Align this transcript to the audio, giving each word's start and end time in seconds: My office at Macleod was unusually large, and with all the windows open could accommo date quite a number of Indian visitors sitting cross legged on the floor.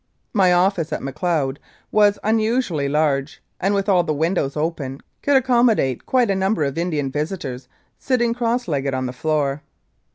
My 0.33 0.51
office 0.51 0.91
at 0.91 1.03
Macleod 1.03 1.59
was 1.91 2.17
unusually 2.23 2.89
large, 2.89 3.39
and 3.59 3.75
with 3.75 3.87
all 3.87 4.03
the 4.03 4.15
windows 4.15 4.57
open 4.57 5.01
could 5.21 5.39
accommo 5.43 5.75
date 5.75 6.07
quite 6.07 6.31
a 6.31 6.35
number 6.35 6.63
of 6.63 6.75
Indian 6.75 7.11
visitors 7.11 7.67
sitting 7.99 8.33
cross 8.33 8.67
legged 8.67 8.95
on 8.95 9.05
the 9.05 9.13
floor. 9.13 9.61